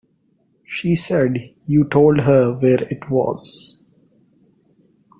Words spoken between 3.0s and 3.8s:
was.